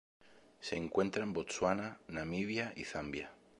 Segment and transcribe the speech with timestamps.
[0.61, 3.31] Se encuentra en Botsuana, Namibia y Zambia.